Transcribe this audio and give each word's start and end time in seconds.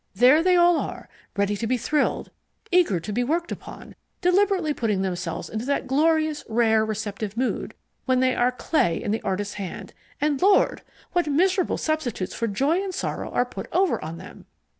There 0.15 0.41
they 0.41 0.55
all 0.55 0.79
are, 0.79 1.07
ready 1.37 1.55
to 1.55 1.67
be 1.67 1.77
thrilled, 1.77 2.31
eager 2.71 2.99
to 2.99 3.11
be 3.13 3.23
worked 3.23 3.51
upon, 3.51 3.93
deliberately 4.19 4.73
putting 4.73 5.03
themselves 5.03 5.47
into 5.47 5.63
that 5.65 5.85
glorious, 5.85 6.43
rare, 6.49 6.83
receptive 6.83 7.37
mood 7.37 7.75
when 8.05 8.19
they 8.19 8.33
are 8.33 8.51
clay 8.51 8.99
in 9.03 9.11
the 9.11 9.21
artist's 9.21 9.53
hand 9.61 9.93
and 10.19 10.41
Lord! 10.41 10.81
what 11.11 11.27
miserable 11.27 11.77
substitutes 11.77 12.33
for 12.33 12.47
joy 12.47 12.83
and 12.83 12.95
sorrow 12.95 13.29
are 13.29 13.45
put 13.45 13.67
over 13.71 14.03
on 14.03 14.17
them! 14.17 14.47